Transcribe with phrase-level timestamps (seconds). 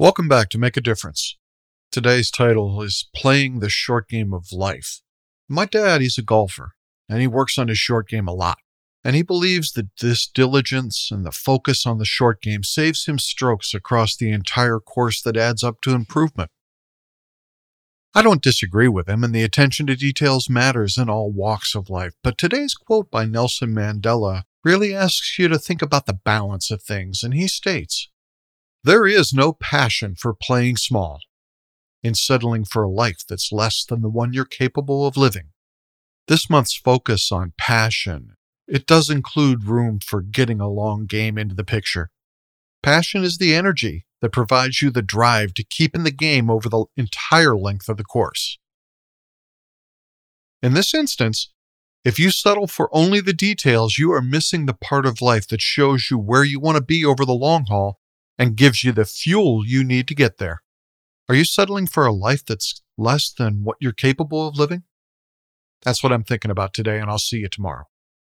[0.00, 1.36] Welcome back to Make a Difference.
[1.90, 5.00] Today's title is Playing the Short Game of Life.
[5.48, 6.74] My dad, he's a golfer,
[7.08, 8.58] and he works on his short game a lot.
[9.02, 13.18] And he believes that this diligence and the focus on the short game saves him
[13.18, 16.52] strokes across the entire course that adds up to improvement.
[18.14, 21.90] I don't disagree with him, and the attention to details matters in all walks of
[21.90, 22.12] life.
[22.22, 26.84] But today's quote by Nelson Mandela really asks you to think about the balance of
[26.84, 28.08] things, and he states,
[28.84, 31.20] there is no passion for playing small,
[32.02, 35.48] in settling for a life that's less than the one you're capable of living.
[36.28, 41.54] This month's focus on passion, it does include room for getting a long game into
[41.54, 42.10] the picture.
[42.82, 46.68] Passion is the energy that provides you the drive to keep in the game over
[46.68, 48.58] the entire length of the course.
[50.62, 51.50] In this instance,
[52.04, 55.60] if you settle for only the details, you are missing the part of life that
[55.60, 57.98] shows you where you want to be over the long haul
[58.38, 60.62] and gives you the fuel you need to get there.
[61.28, 64.84] Are you settling for a life that's less than what you're capable of living?
[65.82, 67.84] That's what I'm thinking about today, and I'll see you tomorrow.